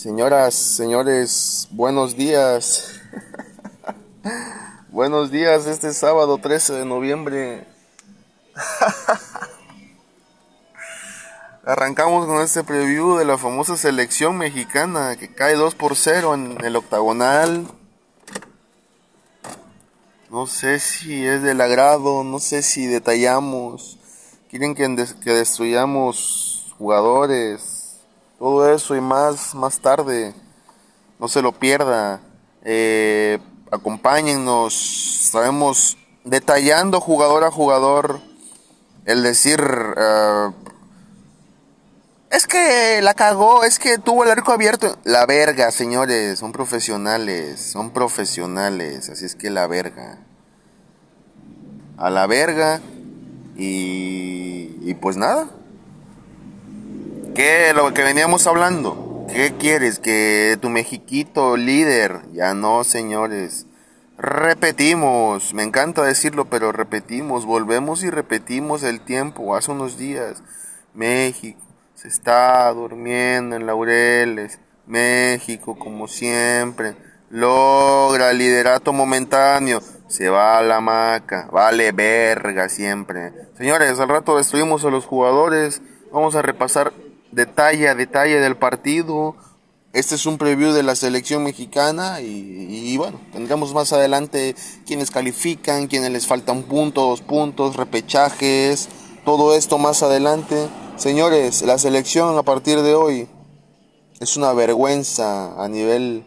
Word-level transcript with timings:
Señoras, 0.00 0.54
señores, 0.54 1.68
buenos 1.72 2.16
días. 2.16 3.02
buenos 4.88 5.30
días 5.30 5.66
este 5.66 5.92
sábado 5.92 6.38
13 6.38 6.72
de 6.72 6.84
noviembre. 6.86 7.66
Arrancamos 11.66 12.24
con 12.24 12.40
este 12.40 12.64
preview 12.64 13.18
de 13.18 13.26
la 13.26 13.36
famosa 13.36 13.76
selección 13.76 14.38
mexicana 14.38 15.16
que 15.16 15.34
cae 15.34 15.54
2 15.54 15.74
por 15.74 15.94
0 15.94 16.32
en 16.32 16.64
el 16.64 16.76
octagonal. 16.76 17.66
No 20.30 20.46
sé 20.46 20.78
si 20.78 21.26
es 21.26 21.42
del 21.42 21.60
agrado, 21.60 22.24
no 22.24 22.38
sé 22.38 22.62
si 22.62 22.86
detallamos. 22.86 23.98
Quieren 24.48 24.74
que, 24.74 25.06
que 25.22 25.34
destruyamos 25.34 26.72
jugadores, 26.78 27.79
todo 28.40 28.72
eso 28.72 28.96
y 28.96 29.02
más 29.02 29.54
más 29.54 29.80
tarde. 29.80 30.34
No 31.18 31.28
se 31.28 31.42
lo 31.42 31.52
pierda. 31.52 32.20
Eh, 32.64 33.38
acompáñennos. 33.70 35.24
Estaremos 35.26 35.98
detallando 36.24 37.00
jugador 37.02 37.44
a 37.44 37.50
jugador. 37.50 38.18
El 39.04 39.22
decir. 39.22 39.60
Uh, 39.60 40.54
es 42.30 42.46
que 42.46 43.00
la 43.02 43.12
cagó, 43.12 43.64
es 43.64 43.78
que 43.78 43.98
tuvo 43.98 44.24
el 44.24 44.30
arco 44.30 44.52
abierto. 44.52 44.96
La 45.04 45.26
verga, 45.26 45.70
señores, 45.70 46.38
son 46.38 46.52
profesionales, 46.52 47.60
son 47.60 47.90
profesionales, 47.90 49.10
así 49.10 49.26
es 49.26 49.34
que 49.34 49.50
la 49.50 49.66
verga. 49.66 50.18
A 51.98 52.08
la 52.08 52.26
verga. 52.26 52.80
Y, 53.56 54.78
y 54.80 54.94
pues 54.94 55.16
nada, 55.16 55.50
¿Qué? 57.40 57.72
Lo 57.72 57.94
que 57.94 58.02
veníamos 58.02 58.46
hablando. 58.46 59.24
¿Qué 59.32 59.54
quieres? 59.58 59.98
Que 59.98 60.58
tu 60.60 60.68
mexiquito 60.68 61.56
líder. 61.56 62.20
Ya 62.34 62.52
no, 62.52 62.84
señores. 62.84 63.64
Repetimos. 64.18 65.54
Me 65.54 65.62
encanta 65.62 66.02
decirlo, 66.02 66.44
pero 66.50 66.70
repetimos. 66.70 67.46
Volvemos 67.46 68.02
y 68.02 68.10
repetimos 68.10 68.82
el 68.82 69.00
tiempo. 69.00 69.56
Hace 69.56 69.70
unos 69.70 69.96
días. 69.96 70.42
México 70.92 71.62
se 71.94 72.08
está 72.08 72.70
durmiendo 72.74 73.56
en 73.56 73.64
laureles. 73.64 74.60
México, 74.86 75.78
como 75.78 76.08
siempre, 76.08 76.94
logra 77.30 78.34
liderato 78.34 78.92
momentáneo. 78.92 79.80
Se 80.08 80.28
va 80.28 80.58
a 80.58 80.62
la 80.62 80.82
maca. 80.82 81.48
Vale 81.50 81.90
verga 81.92 82.68
siempre. 82.68 83.32
Señores, 83.56 83.98
al 83.98 84.10
rato 84.10 84.36
destruimos 84.36 84.84
a 84.84 84.90
los 84.90 85.06
jugadores. 85.06 85.80
Vamos 86.12 86.34
a 86.34 86.42
repasar 86.42 86.92
detalle 87.32 87.88
a 87.88 87.94
detalle 87.94 88.40
del 88.40 88.56
partido. 88.56 89.36
Este 89.92 90.14
es 90.14 90.26
un 90.26 90.38
preview 90.38 90.72
de 90.72 90.84
la 90.84 90.94
selección 90.94 91.42
mexicana 91.42 92.20
y, 92.20 92.96
bueno, 92.96 93.20
tendremos 93.32 93.74
más 93.74 93.92
adelante 93.92 94.54
quienes 94.86 95.10
califican, 95.10 95.88
quienes 95.88 96.12
les 96.12 96.26
faltan 96.28 96.62
puntos, 96.62 97.22
puntos, 97.22 97.74
repechajes, 97.74 98.88
todo 99.24 99.56
esto 99.56 99.78
más 99.78 100.02
adelante. 100.04 100.68
Señores, 100.96 101.62
la 101.62 101.78
selección 101.78 102.38
a 102.38 102.44
partir 102.44 102.82
de 102.82 102.94
hoy 102.94 103.28
es 104.20 104.36
una 104.36 104.52
vergüenza 104.52 105.60
a 105.60 105.66
nivel 105.68 106.24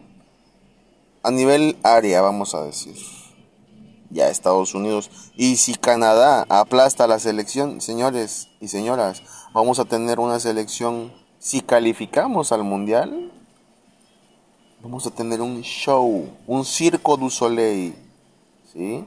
a 1.22 1.30
nivel 1.30 1.78
área, 1.82 2.20
vamos 2.20 2.54
a 2.54 2.62
decir. 2.64 2.96
Ya 4.10 4.28
Estados 4.28 4.74
Unidos 4.74 5.10
y 5.34 5.56
si 5.56 5.74
Canadá 5.74 6.44
aplasta 6.50 7.04
a 7.04 7.08
la 7.08 7.18
selección, 7.18 7.80
señores 7.80 8.48
y 8.60 8.68
señoras, 8.68 9.22
vamos 9.54 9.78
a 9.78 9.84
tener 9.84 10.18
una 10.18 10.40
selección, 10.40 11.12
si 11.38 11.62
calificamos 11.62 12.50
al 12.52 12.64
mundial, 12.64 13.30
vamos 14.82 15.06
a 15.06 15.10
tener 15.10 15.40
un 15.40 15.62
show, 15.62 16.28
un 16.46 16.64
circo 16.64 17.16
du 17.16 17.30
soleil, 17.30 17.94
¿sí? 18.72 19.04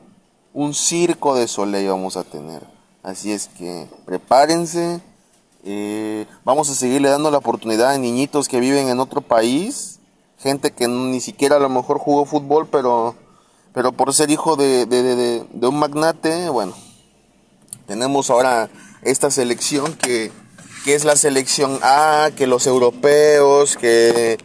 Un 0.53 0.73
circo 0.73 1.35
de 1.35 1.47
soleil 1.47 1.89
vamos 1.89 2.17
a 2.17 2.23
tener. 2.23 2.65
Así 3.03 3.31
es 3.31 3.47
que 3.49 3.87
prepárense. 4.05 5.01
Eh, 5.63 6.25
vamos 6.45 6.69
a 6.69 6.75
seguirle 6.75 7.09
dando 7.09 7.29
la 7.29 7.37
oportunidad 7.37 7.91
a 7.91 7.97
niñitos 7.97 8.47
que 8.47 8.59
viven 8.59 8.87
en 8.87 8.99
otro 8.99 9.21
país, 9.21 9.99
gente 10.39 10.71
que 10.71 10.87
ni 10.87 11.19
siquiera 11.19 11.57
a 11.57 11.59
lo 11.59 11.69
mejor 11.69 11.99
jugó 11.99 12.25
fútbol, 12.25 12.67
pero, 12.67 13.15
pero 13.73 13.91
por 13.91 14.13
ser 14.13 14.31
hijo 14.31 14.55
de, 14.55 15.45
un 15.61 15.77
magnate, 15.77 16.47
bueno, 16.49 16.73
tenemos 17.85 18.29
ahora 18.29 18.69
esta 19.01 19.29
selección 19.29 19.93
que, 20.87 20.95
es 20.95 21.03
la 21.03 21.17
selección 21.17 21.79
A, 21.81 22.31
que 22.37 22.47
los 22.47 22.65
europeos, 22.65 23.75
que, 23.75 24.37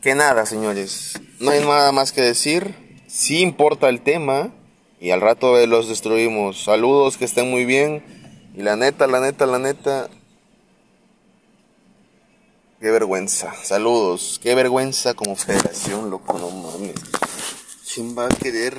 que 0.00 0.14
nada, 0.14 0.46
señores. 0.46 1.20
No 1.38 1.50
hay 1.50 1.60
nada 1.60 1.92
más 1.92 2.12
que 2.12 2.22
decir. 2.22 3.02
Sí 3.08 3.40
importa 3.40 3.90
el 3.90 4.00
tema 4.00 4.54
y 4.98 5.10
al 5.10 5.20
rato 5.20 5.66
los 5.66 5.90
destruimos. 5.90 6.64
Saludos, 6.64 7.18
que 7.18 7.26
estén 7.26 7.50
muy 7.50 7.66
bien. 7.66 8.02
Y 8.56 8.62
la 8.62 8.76
neta, 8.76 9.06
la 9.06 9.20
neta, 9.20 9.44
la 9.44 9.58
neta. 9.58 10.08
Qué 12.80 12.90
vergüenza. 12.90 13.52
Saludos. 13.62 14.40
Qué 14.42 14.54
vergüenza 14.54 15.12
como 15.12 15.36
federación, 15.36 16.08
loco, 16.08 16.38
no 16.38 16.48
mames. 16.48 16.94
¿Quién 17.94 18.16
va 18.16 18.24
a 18.24 18.28
querer 18.30 18.78